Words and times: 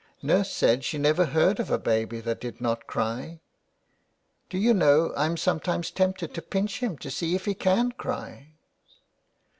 Nurse 0.23 0.51
said 0.51 0.83
she 0.83 0.97
never 0.97 1.25
heard 1.27 1.59
of 1.59 1.69
a 1.69 1.77
baby 1.77 2.21
that 2.21 2.41
did 2.41 2.59
not 2.59 2.87
cry. 2.87 3.39
Do 4.49 4.57
you 4.57 4.73
know 4.73 5.13
I'm 5.15 5.37
sometimes 5.37 5.91
tempted 5.91 6.33
to 6.33 6.41
pinch 6.41 6.79
him 6.81 6.97
to 6.97 7.11
see 7.11 7.35
if 7.35 7.45
he 7.45 7.53
can 7.53 7.91
cry." 7.91 8.55